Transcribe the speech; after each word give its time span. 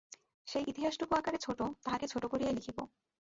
সেই 0.47 0.63
ইতিহাসটুকু 0.67 1.13
আকারে 1.15 1.37
ছোটো, 1.37 1.65
তাহাকে 1.83 2.05
ছোটো 2.07 2.27
করিয়াই 2.27 2.53
লিখিব। 2.53 2.77